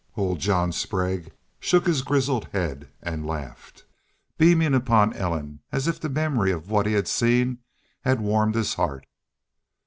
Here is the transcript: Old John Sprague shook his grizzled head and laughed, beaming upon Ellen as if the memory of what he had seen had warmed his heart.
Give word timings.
Old 0.17 0.39
John 0.39 0.71
Sprague 0.71 1.31
shook 1.59 1.85
his 1.85 2.01
grizzled 2.01 2.45
head 2.53 2.87
and 3.03 3.23
laughed, 3.23 3.85
beaming 4.35 4.73
upon 4.73 5.13
Ellen 5.13 5.59
as 5.71 5.87
if 5.87 5.99
the 5.99 6.09
memory 6.09 6.51
of 6.51 6.71
what 6.71 6.87
he 6.87 6.93
had 6.93 7.07
seen 7.07 7.59
had 8.03 8.19
warmed 8.19 8.55
his 8.55 8.73
heart. 8.73 9.05